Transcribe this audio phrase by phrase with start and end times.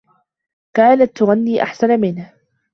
[0.75, 2.33] كانت تغني أحسن منه.